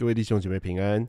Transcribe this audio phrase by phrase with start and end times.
[0.00, 1.06] 各位弟兄姐妹平安。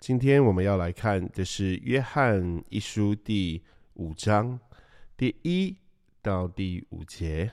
[0.00, 3.64] 今天我们要来看的是约翰一书第
[3.94, 4.60] 五章
[5.16, 5.74] 第一
[6.20, 7.50] 到第五节。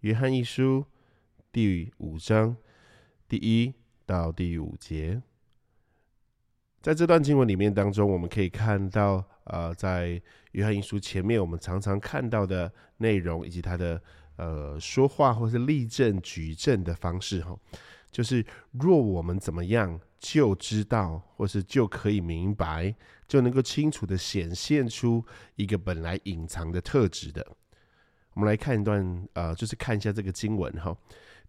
[0.00, 0.84] 约翰一书
[1.50, 2.54] 第五章
[3.26, 3.72] 第一
[4.04, 5.22] 到第五节，
[6.82, 10.20] 在这段经文里面当中，我们可以看到，呃，在
[10.52, 13.98] 约翰一书前面我们常常看到的内容，以及他的
[14.36, 17.58] 呃说话或是立正举证的方式，哈。
[18.10, 22.94] 就是若我们怎么样，就知道，或是就可以明白，
[23.26, 25.24] 就能够清楚的显现出
[25.56, 27.46] 一个本来隐藏的特质的。
[28.34, 30.96] 我们来看一段，呃，就是看一下这个经文哈。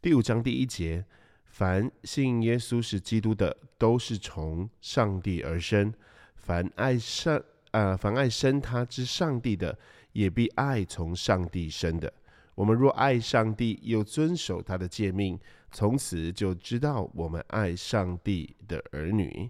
[0.01, 1.03] 第五章第一节：
[1.45, 5.91] 凡信耶稣是基督的，都是从上帝而生；
[6.35, 9.77] 凡爱上，呃，凡爱生他之上帝的，
[10.13, 12.11] 也必爱从上帝生的。
[12.55, 15.39] 我们若爱上帝，又遵守他的诫命。
[15.71, 19.49] 从此就知道我们爱上帝的儿女，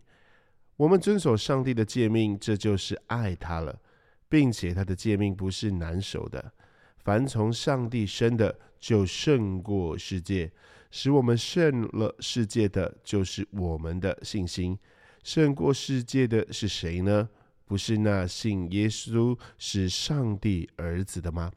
[0.76, 3.80] 我们遵守上帝的诫命，这就是爱他了，
[4.28, 6.52] 并且他的诫命不是难守的。
[6.98, 10.50] 凡从上帝生的，就胜过世界；
[10.92, 14.78] 使我们胜了世界的，就是我们的信心。
[15.24, 17.30] 胜过世界的是谁呢？
[17.66, 21.52] 不是那信耶稣是上帝儿子的吗？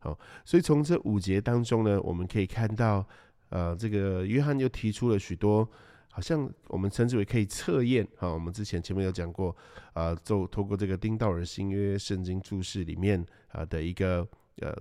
[0.00, 3.06] 好，所以从这五节当中呢，我们可以看到。
[3.52, 5.68] 呃，这个约翰又提出了许多，
[6.10, 8.32] 好像我们称之为可以测验哈。
[8.32, 9.54] 我们之前前面有讲过，
[9.92, 14.26] 呃，就透过这个丁道尔新约圣经注释里面啊的一个
[14.62, 14.74] 呃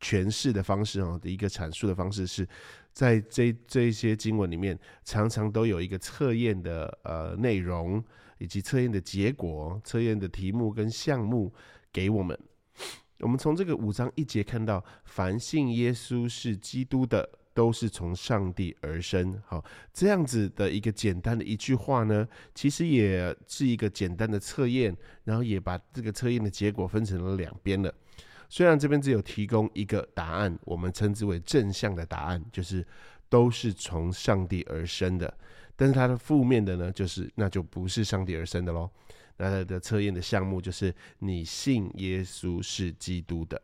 [0.00, 2.48] 诠释的方式啊的一个阐述的方式，是
[2.94, 8.02] 在这这些经文里面，常常都有一个测验的呃内容，
[8.38, 11.52] 以及测验的结果、测验的题目跟项目
[11.92, 12.38] 给我们。
[13.20, 19.40] 我们从这个五章一节看到，凡信耶稣是基督的，都是从上帝而生。
[19.46, 27.92] 好，这样子的一个简单的一句话呢，其实也是一个简单的测验，然后也把这个测验的结果分成了两边了。
[28.48, 32.86] 虽然这边只有提供一个答案，我们称之为正向的答案，就是
[33.28, 35.32] 都是从上帝而生的，
[35.76, 38.88] 但是它的负面的呢，就是那就不是上帝而生的喽。
[39.38, 43.60] 那它的测验的项目就是你信耶稣是基督的，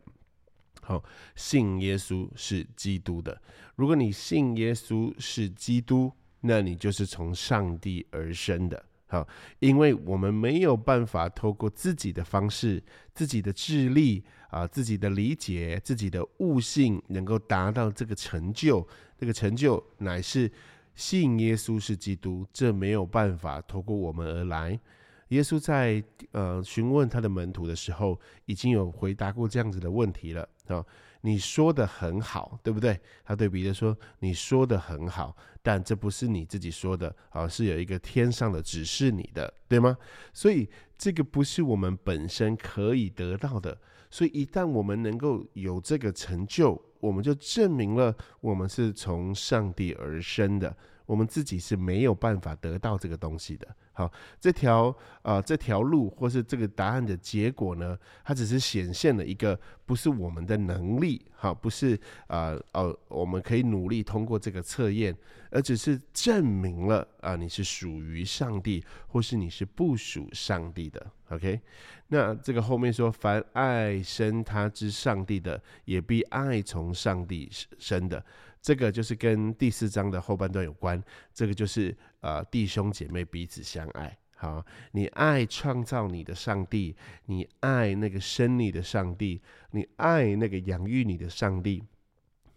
[0.81, 1.03] 好，
[1.35, 3.39] 信耶稣是基督的。
[3.75, 8.83] 如果你信耶稣是基督，那你就是从上帝而生的。
[9.07, 9.27] 好，
[9.59, 12.81] 因为我们没有办法透过自己的方式、
[13.13, 18.85] 自己的智力啊、自己的理解、自己的悟性，能够达到这个成就。
[19.17, 20.51] 这个成就乃是
[20.95, 24.79] 信耶稣是基督，这没有办法透过我们而来。
[25.29, 30.85] 耶稣在呃询问他的门徒的时候，已经有回答过这样子的问题了啊。
[31.21, 32.99] 你说的很好，对不对？
[33.23, 39.97] 他对彼得说：“你说的很好，但这不是你自己说的啊，是有一个天上的指示你的，对吗？
[40.31, 43.75] 所以这个不是我们本身可以得到的。
[44.11, 50.77] 所以一旦我们能够有这个成就，我们就证明了我们是从上帝而生的。
[51.07, 54.11] 我们自己是没有办法得到这个东西的。”好，
[54.41, 61.97] 这条呃这条路或是这个答案的结果呢，它只是显现了一个不是我们的能力，好，不是
[62.27, 65.15] 啊哦，我们可以努力通过这个测验，
[65.49, 71.11] 而只是证明了啊你是属于上帝，或是你是不属上帝的。
[71.29, 71.59] OK，
[72.09, 78.23] 那这个后面说，凡爱生他之上帝的，也必爱从上帝生的。
[78.61, 81.01] 这个就是跟第四章的后半段有关，
[81.31, 81.95] 这个就是
[82.25, 84.17] 呃弟兄姐妹彼此相爱。
[84.35, 86.95] 好，你爱创造你的上帝，
[87.27, 89.39] 你爱那个生你的上帝，
[89.71, 91.83] 你爱那个养育你的上帝，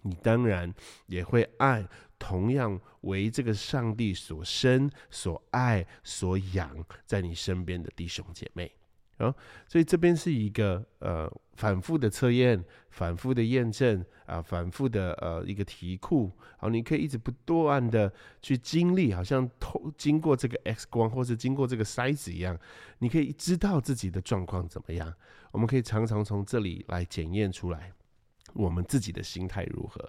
[0.02, 0.74] 你当然
[1.06, 1.86] 也会爱
[2.18, 8.72] 同样为这个上帝所生、所爱、所养在你身边的弟兄姐妹。
[9.18, 9.34] 啊，
[9.68, 22.56] 所以这边是一个呃反复的测验，反复的验证啊，反复的呃一个题库，好，你可以一直不断的去经历，好像透经过这个 X 光或是经过这个筛子一样，
[23.00, 25.12] 你可以知道自己的状况怎么样。
[25.50, 27.90] 我们可以常常从这里来检验出来
[28.54, 30.08] 我们自己的心态如何。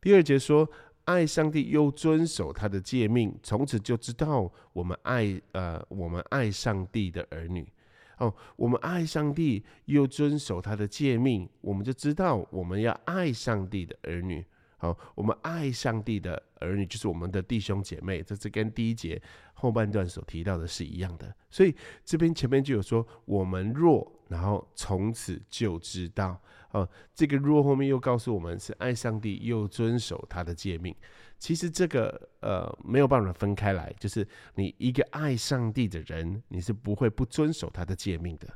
[0.00, 0.66] 第二节说，
[1.04, 7.70] 爱上帝又遵守他的诫命，从此就知道我们爱呃我们爱上帝的儿女。
[8.18, 14.44] 哦，我们爱上帝又遵守他的诫命，我们就知道我们要爱上帝的儿女。
[14.76, 19.20] 好，我们爱上帝的儿女就是我们的弟兄姐妹，这是跟第一节
[19.54, 21.34] 后半段所提到的是一样的。
[21.50, 21.74] 所以
[22.04, 26.40] 这边前面就有说，我们若然后从此就知道
[26.70, 26.88] 哦。
[27.14, 30.94] 这个若后面又告诉我们是爱上帝又遵守他的诫命。
[31.38, 38.48] 其实这个呃没有办法分开来，就是你一个爱上帝的人，你是不会不遵守他的诫命的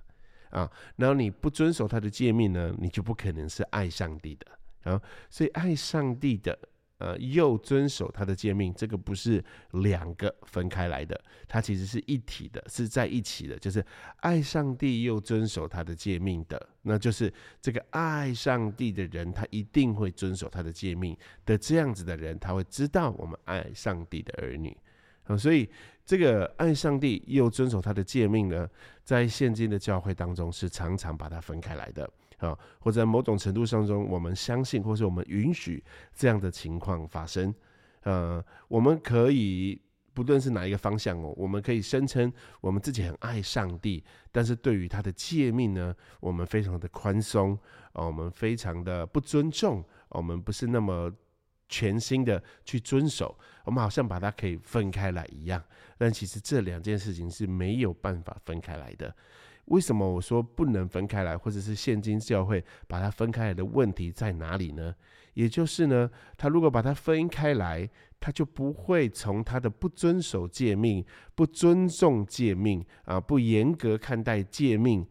[0.51, 0.71] 啊。
[0.97, 5.01] 然后你不遵守他的诫命呢，你就不可能是爱上帝的啊。
[5.29, 6.59] 所以爱上帝的。
[7.03, 13.59] 呃，又遵守他的诫命，这个不是两个分开来的，它其实是一体的，是在一起的。
[13.59, 13.85] 就是
[14.19, 21.59] 爱上帝又遵守他的诫命的，那就是这个爱上帝的人，他一定会遵守他的诫命的。
[21.59, 24.77] 这样子的人，他会知道我们爱上帝的儿女。
[25.25, 25.69] 啊，所以
[26.07, 28.69] 这个爱上帝又遵守他的诫命呢，
[29.03, 32.09] 在现今的教会当中是常常把它分开来的。
[32.43, 37.55] 啊，或者在某种程度上中，我们相信，或是我们允许这样的情况发生。
[38.03, 39.81] 呃，我们可以
[40.13, 42.31] 不论是哪一个方向哦，我们可以声称
[42.61, 47.57] 我们自己很爱上帝，但是对于他的诫命呢，我们非常的宽松，
[47.93, 51.11] 啊我们非常的不尊重，我们不是那么
[51.69, 55.63] 全心的去遵守，我们好像把它可以分开来一样。
[55.97, 59.15] 但其实这两件事情是没有办法分开来的。
[59.67, 64.95] 为什么我说不能分开来，或者是现今教会把它分开来的问题在哪里呢？
[65.35, 67.89] 也就是呢，他如果把它分开来，
[68.21, 71.03] 他就不会从他的不遵守诫命、
[71.35, 75.07] 不尊重诫命啊、不严格看待诫命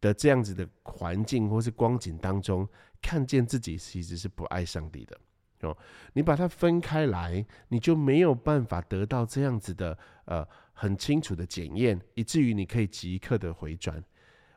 [0.00, 2.66] 的这样子的环境或是光景当中，
[3.00, 5.16] 看见自己其实是不爱上帝的
[5.68, 5.76] 哦。
[6.14, 10.48] 你把它分开来，你就没有办法得到这样子的呃。
[10.80, 14.02] 很清楚的检验，以至于你可以即刻的回转。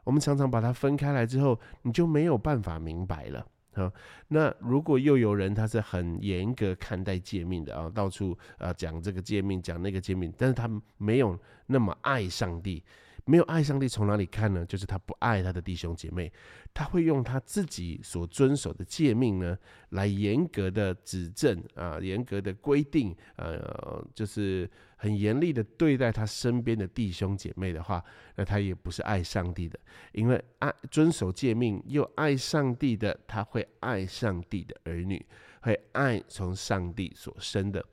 [0.06, 3.92] 我们常常把它分开来之后，你就没有办法明白了啊。
[4.30, 12.82] 那如果又有人他是很严格看待诫命的啊，到处啊讲这个诫命，讲那个诫命，但是他没有那么爱上帝。
[13.26, 14.66] 没有爱上帝，从哪里看呢？
[14.66, 16.32] 就是他不爱他的弟兄姐妹，
[16.74, 19.58] 他会用他自己所遵守的诫命呢，
[19.90, 28.04] 来严格的指正啊，严格的规定，呃，就是很严厉的对待他身边的弟兄姐妹的话，
[28.36, 29.80] 那他也不是爱上帝的，
[30.12, 35.26] 因为爱遵守诫命又爱上帝的，他会爱上帝的儿女，
[35.62, 37.86] 会爱从上帝所生的。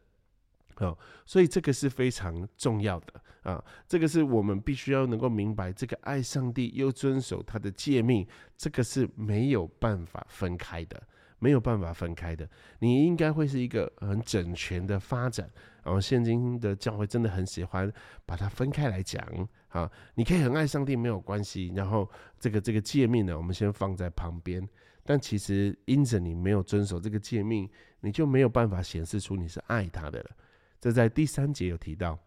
[0.79, 0.97] 哦，
[1.27, 3.63] 所以这个是非常重要的啊！
[3.89, 8.27] 这个是我们必须要能够明白，这个爱上帝又遵守他的诫命，
[8.57, 11.03] 这个是没有办法分开的，
[11.39, 12.49] 没有办法分开的。
[12.81, 15.51] 你应该会是一个很整全的发展。
[15.83, 17.91] 然后现今的教会真的很喜欢
[18.27, 19.27] 把它分开来讲
[19.69, 19.91] 啊！
[20.15, 22.07] 你可以很爱上帝没有关系，然后
[22.39, 24.69] 这个这个诫命呢，我们先放在旁边。
[25.03, 27.69] 但其实因着你没有遵守这个诫命，
[28.01, 30.31] 你就没有办法显示出你是爱他的了。
[30.79, 32.19] 这在第三节有提到，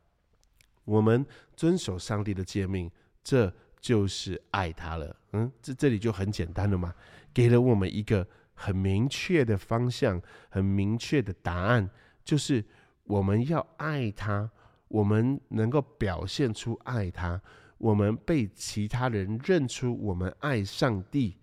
[0.86, 1.26] 我们
[1.56, 2.90] 遵守上帝的诫命，
[3.24, 5.16] 这就是爱他了。
[5.32, 6.94] 嗯，这这里就很简单了嘛，
[7.34, 11.90] 给了我们一个很明确的方向，很明确的答案，
[12.24, 12.64] 就是
[13.04, 14.50] 我们要爱他，
[14.88, 17.42] 我们能够表现出爱他，
[17.78, 21.38] 我们被其他人认出我们爱上帝。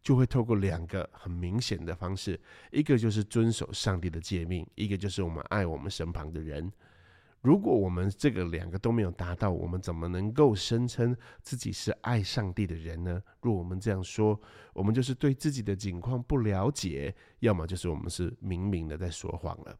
[0.00, 2.40] 就会透过两个很明显的方式，
[2.70, 6.72] 一个就是遵守上帝的诫命，一个就是我们爱我们身旁的人。
[7.40, 13.22] 如果我们这个两个都没有达到，我们怎么能够声称自己是爱上帝的人呢？
[13.40, 14.40] 若我们这样说，
[14.72, 19.78] 我们就是对自己的境况不了解，要么就是我们是明明的在说谎了。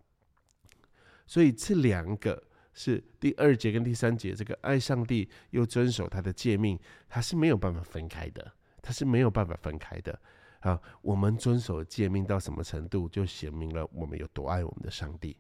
[1.27, 8.53] 所以这两个是第二节跟第三节，这个爱上帝又遵守他的诫命，它是没有办法分开的。
[8.81, 10.19] 它是没有办法分开的
[10.61, 10.81] 啊！
[11.03, 15.37] 我们遵守诫命到什么程度，就显明了我们有多爱我们的上帝。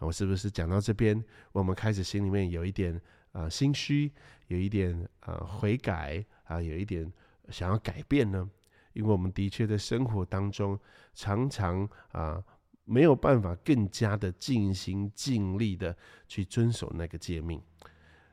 [0.00, 3.00] 我是不是讲到这边，我们开始心里面有一点
[3.32, 4.12] 啊心虚，
[4.46, 7.12] 有一点啊悔改啊，有一点
[7.48, 8.48] 想要改变呢？
[8.92, 10.78] 因为我们的确在生活当中
[11.14, 12.42] 常常啊
[12.84, 17.62] 没有办法更加的尽心尽力的去遵守那个诫命。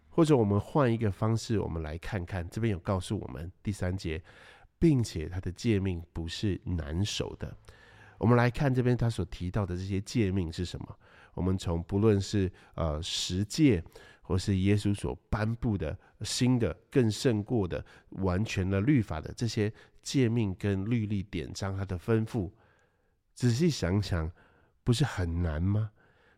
[0.09, 4.23] 或者我们换一个方式，我们来看看这边有告诉我们第三节，
[4.79, 7.53] 并且他的诫命不是难守的。
[8.17, 10.97] 我们来看这边他所提到的这些诫命是什么？
[11.35, 13.83] 我们从不论是呃十诫，
[14.23, 22.51] 或是耶稣所颁布的新的、更胜过的、完全的律法的这些诫命跟律例典章，他的吩咐，
[23.35, 24.31] 仔细想想，
[24.83, 25.91] 不是很难吗？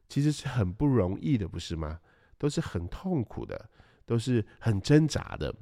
[0.09, 1.99] 其实是很不容易的，不是吗？
[2.37, 3.69] 都是很痛苦的，
[4.05, 5.53] 都是很挣扎的。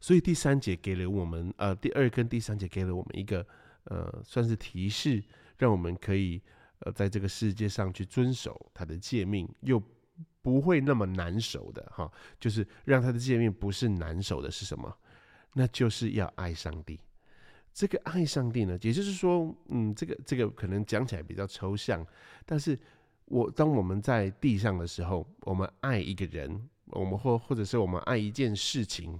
[0.00, 3.46] 所以第三节给了我们，呃，第二跟第三节给了我们一个，
[3.84, 5.24] 呃，算是提示，
[5.56, 6.42] 让我们可以，
[6.80, 9.82] 呃，在这个世界上去遵守他的诫命，又
[10.42, 14.94] 不会那么难守的，哈，就是让他的诫命不是难守的，是什么？
[15.54, 16.98] 那就是要爱上帝。
[17.72, 22.06] 这个爱上帝呢，也就是说，嗯，这个这个可能讲起来比较抽象，
[22.44, 22.78] 但是
[23.24, 29.18] 我当我们在地上的时候，我们爱一个人，我们或或者是我们爱一件事情，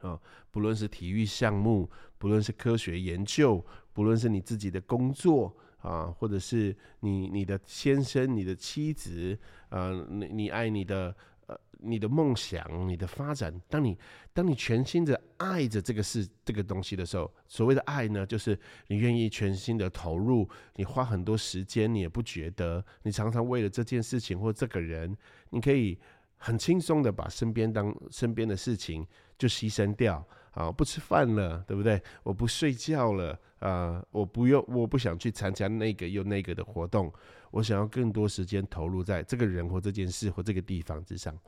[0.00, 0.18] 啊，
[0.50, 3.62] 不论是体育项目，不论是科学研究，
[3.92, 11.14] 不论是你自己的工作啊，或者是你你的先生、你的妻子，呃，你你爱你的
[11.46, 11.58] 呃。
[11.82, 13.96] 你的梦想，你的发展，当你
[14.34, 18.54] 当你全心的爱着这个事、这个东西的时候，所谓的爱呢，就是
[18.88, 25.16] 你愿意全心的投入，你花很多时间，你也不觉得，你常常为了这件事情或这个人，
[25.48, 25.98] 你可以
[26.36, 29.06] 很轻松的把身边当身边的事情
[29.38, 31.98] 就牺牲掉啊，不吃饭了，对不对？
[32.22, 37.12] 我不睡觉了啊，我不用，我不想去参加那个又那个的活动，
[37.50, 41.38] 我想要更多时间投入在这个人或这件事或这个地方之上。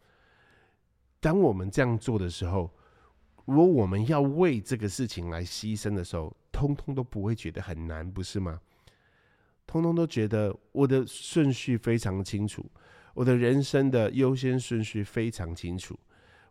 [1.20, 2.70] 当我们这样做的时候，
[3.44, 8.60] 如果我们要为这个事情来牺牲的时候，通通都不会觉得很难，不是吗？
[9.66, 12.64] 通通都觉得我的顺序非常清楚，
[13.14, 15.98] 我的人生的优先顺序非常清楚，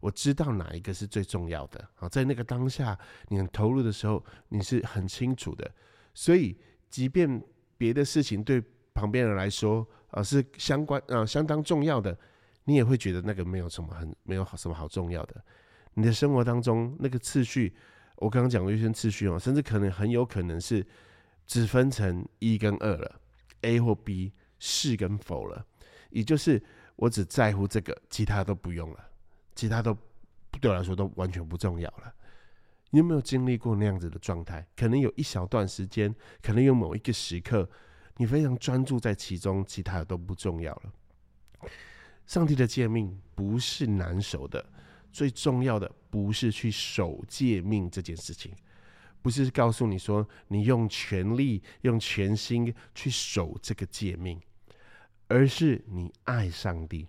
[0.01, 1.88] 我知道哪一个是最重要的。
[1.96, 5.72] 啊，在那个当下，你很投入的时候，你是很清楚的。
[6.13, 6.58] 所以，
[6.89, 7.41] 即便
[7.77, 8.62] 别的事情对
[8.93, 12.17] 旁边人来说，啊，是相关啊，相当重要的。
[12.65, 15.43] 你也会觉得那个没有什么很没有什么好重要的。
[15.93, 17.74] 你的生活当中那个次序，
[18.17, 20.86] 我刚刚讲优先次序哦，甚至可能很有可能是
[21.48, 23.20] 只分成一跟二了
[23.62, 25.65] ，A 或 B 是跟否了。
[26.12, 26.62] 也就是
[26.98, 29.10] 我只在乎这个，其他都不用了，
[29.61, 29.95] 其他都
[30.59, 32.11] 对我来说都完全不重要了。
[32.89, 34.65] 你有没有经历过那样子的状态？
[34.75, 37.69] 可能有一小段时间，可能有某一个时刻，
[38.17, 41.69] 你非常专注在其中，其他的都不重要了。
[42.25, 44.65] 上帝的诫命不是难守的，
[45.11, 48.51] 最重要的不是去守诫命这件事情，
[49.21, 54.41] 不是告诉你说你用全力、用全心去守这个诫命，
[55.27, 57.07] 而是你爱上帝，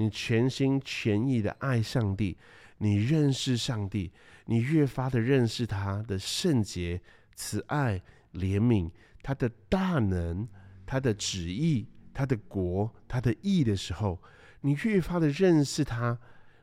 [0.00, 2.38] 你全心全意的爱上帝，
[2.78, 4.10] 你认识上帝，
[4.46, 7.02] 你越发的认识他的圣洁、
[7.34, 8.00] 慈爱、
[8.32, 8.90] 怜悯，
[9.22, 10.48] 他的大能、
[10.86, 14.18] 他的旨意、他的国、他的义的时候。
[14.62, 16.18] 你越发的认识他，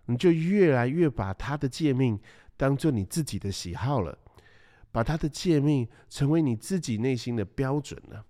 [0.06, 2.20] 你就越来越把他的诫命
[2.56, 4.18] 当做你自己的喜好了，
[4.92, 8.26] 把他的诫命成为你自己内心的标准了。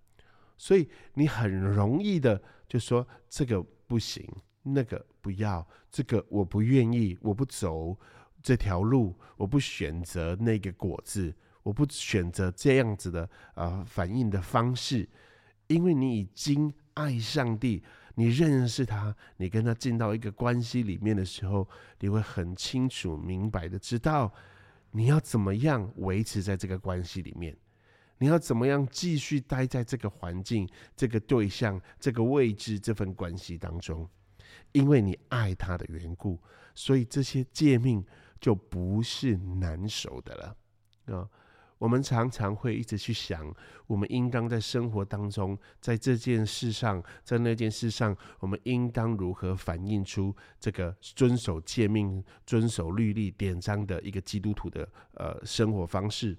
[0.58, 4.26] 所以你很容易的就说这个不行，
[4.74, 7.98] 那个不要，这个我不愿意，我不走
[8.42, 11.34] 这条路，我不选择那个果子，
[11.64, 15.08] 我不选择这样子的啊反应的方式，
[15.68, 17.84] 因为你已经爱上帝。
[18.20, 21.70] 你认识他，你跟他进到一个关系里面的时候，
[22.00, 24.34] 你会很清楚明白的知道
[24.90, 27.56] 你要怎么样维持在这个关系里面，
[28.18, 34.10] 你要怎么样继续待在这个环境、这个对象、这个位置、这份关系当中，
[34.72, 36.40] 因为你爱他的缘故，
[36.74, 38.06] 所以这些诫命
[38.40, 41.30] 就不是难守的了啊。
[41.80, 43.54] 我们常常会一直去想，
[43.86, 56.36] 我们应当在生活当中，在这件事上，在那件事上，我们应当如何反映出这个遵守诫命、遵守律例典章的一个基督徒的呃生活方式？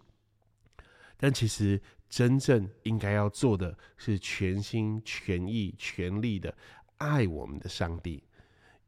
[1.17, 6.53] 但其实真正应该要做的是全心全意、全力的
[6.99, 8.23] 爱我们的上帝。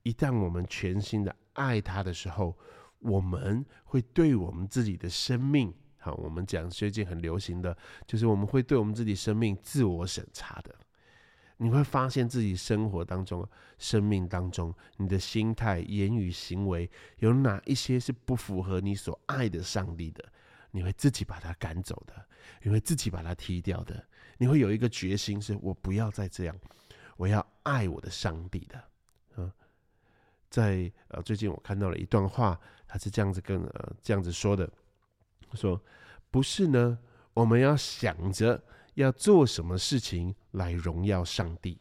[0.02, 2.57] 一旦我们全心的爱他的时候，
[3.00, 5.73] 我们会对我们自己的生命。
[5.99, 7.76] 好，我们讲最近很流行的，
[8.07, 10.75] 就是我们会对我们自己生命自我审查的。
[11.59, 20.25] 你会发现自己生活当中、生命当中，你的心态、言语、行为有哪一些是不符合你所爱的上帝的？
[20.71, 22.14] 你会自己把它赶走的，
[22.62, 24.02] 你会自己把它踢掉的。
[24.38, 26.57] 你会有一个决心，是我不要再这样，
[27.20, 28.82] 我要爱我的上帝的。
[29.36, 29.52] 嗯，
[30.48, 32.58] 在呃最近我看到了一段话，
[32.88, 34.66] 他是这样子跟呃这样子说的。
[35.52, 35.78] 说
[36.30, 36.98] 不是呢，
[37.34, 41.78] 我们要想着要做什么事情来荣耀上帝，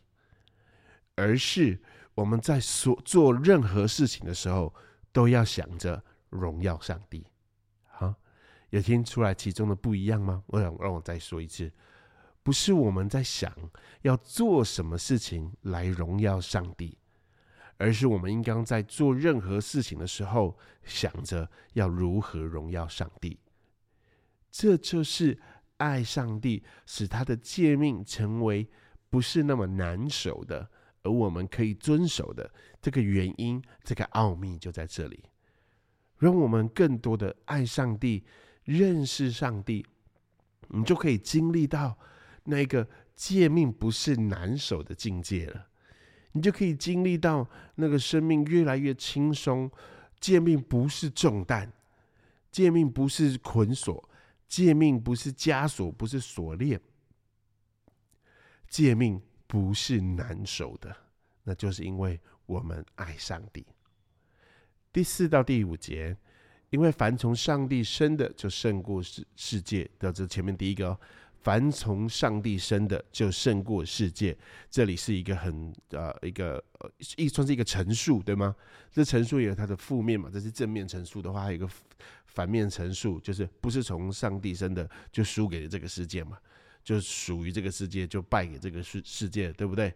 [1.15, 1.81] 而是
[2.15, 4.75] 我们在所做任何事情的时候
[5.13, 7.25] 都要想着荣耀上帝。
[7.85, 8.13] 好，
[8.71, 10.43] 有听出来其中的不一样吗？
[10.47, 11.71] 我想让我再说一次，
[12.49, 13.53] 不是我们在想
[14.01, 16.97] 要做什么事情来荣耀上帝，
[17.77, 23.39] 而是我们应当在做任何事情的时候想着要如何荣耀上帝。
[24.49, 25.39] 这就是
[25.77, 28.67] 爱上帝，使他的诫命成为
[29.11, 30.67] 不是那么难守的，
[31.03, 32.51] 而我们可以遵守的
[32.81, 35.23] 这个原因，这个奥秘就在这里。
[36.17, 38.25] 让我们更多的爱上帝、
[38.63, 39.85] 认识上帝，
[40.69, 41.95] 你就可以经历到
[42.49, 45.67] 那个借命不是难守的境界了。
[46.31, 49.69] 你就可以经历到那个生命越来越轻松，
[50.19, 51.71] 借命不是重担，
[52.51, 54.09] 借命不是捆锁，
[54.47, 56.79] 借命不是枷锁，不是锁链，
[58.67, 60.95] 借命不是难守的，
[61.43, 63.65] 那就是因为我们爱上帝。
[64.93, 66.15] 第四到第五节，
[66.69, 69.89] 因为凡从上帝生的，就胜过世世界。
[69.97, 70.99] 到这前面第一个。
[71.41, 74.37] 凡从上帝生的，就胜过世界。
[74.69, 76.63] 这里是一个很呃一个
[77.15, 78.55] 一算是一个陈述，对吗？
[78.91, 80.29] 这陈述也有它的负面嘛。
[80.31, 81.67] 这是正面陈述的话，还有一个
[82.25, 86.37] 反面陈述，就是不是从上帝生的，就输给了这个世界嘛，
[86.83, 89.93] 就属于这个世界，就败给这个世世界，对不对？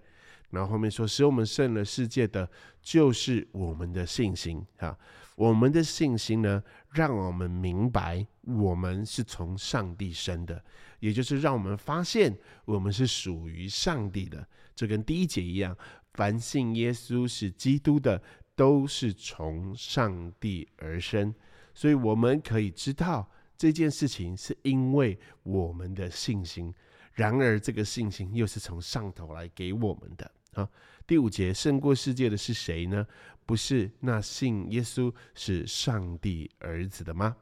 [0.50, 2.47] 然后后面说，使我们胜了世界的，
[2.81, 4.97] 就是我们的信心啊。
[5.36, 10.63] 我们的信心呢，让我们明白我们是从上帝生的，
[11.00, 14.48] 也就是让我们发现我们是属于上帝的。
[14.75, 15.75] 这跟第一节一样，
[16.13, 18.22] 凡信耶稣是基督的，
[18.56, 21.34] 都是从上帝而生。
[21.74, 26.74] 所以我们可以知道这件事情是因为我们的信心。
[27.13, 30.32] 然而，这个信心又是从上头来给我们的。
[30.54, 30.70] 啊，
[31.08, 33.06] 第五节胜过世界的是谁呢？
[33.45, 37.35] 不是那信耶稣是上帝儿子的吗？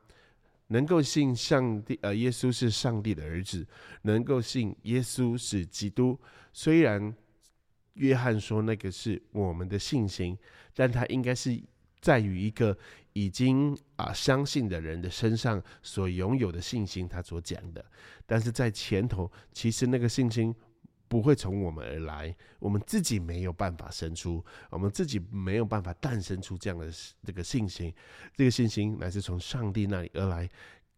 [0.67, 3.67] 能够信上帝，呃，耶稣是上帝的儿子，
[4.03, 6.19] 能够信耶稣是基督。
[6.53, 7.13] 虽然
[7.95, 10.37] 约翰说那个是我们的信心，
[10.73, 11.61] 但他应该是
[11.99, 12.77] 在于一个
[13.13, 17.85] 已经啊相信的人的身上所拥有的信心，他所讲的。
[18.25, 20.55] 但是在前头，其实那个信心。
[21.11, 26.89] 不会从我们而来，我们自己没有办法生出，我们自己没有办法诞生出这样的
[27.25, 27.93] 这个信心。
[28.33, 30.49] 这个信心乃是从上帝那里而来，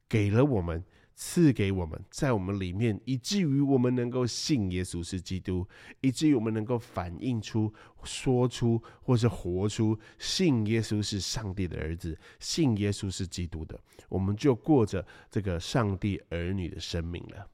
[0.07, 0.83] 给了我们，
[1.15, 5.67] 赐给我们，在我们里面，以至于我们能够信耶稣是基督，
[6.01, 7.73] 以至于我们能够反映出、
[8.03, 17.47] 说出或是活出信耶稣是上帝的儿子，信耶稣是基督的，我们就过着这个上帝儿女的生命了。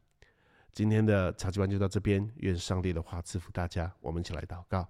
[0.79, 3.91] 今天的茶几班就到这边，愿上帝的话赐福大家。
[3.99, 4.87] 我们一起来祷告，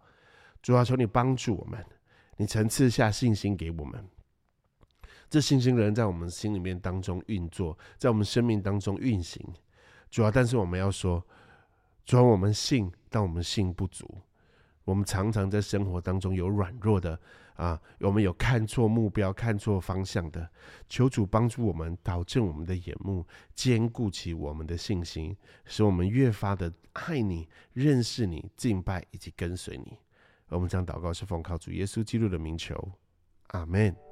[0.61, 1.83] 主啊，求你帮助我们，
[2.37, 4.07] 你层次下信心给我们，
[5.31, 9.43] 这信心仍在我们心里面当中运作，在我们生命当中运行。
[10.11, 11.25] 主要，但是我们要说，
[12.05, 14.07] 主要我们信，但我们信不足，
[14.83, 17.19] 我们常常在生活当中有软弱的。
[17.59, 20.49] 啊，我们有看错目标、看错方向的，
[20.87, 29.97] 求主帮助我们，导正我们的眼目，坚固起我们的信心，使我们越发的爱你、认识你、敬拜以及跟随你。
[30.47, 32.91] 我们将祷告是奉靠主耶稣基督的名求，
[33.47, 34.08] 阿门。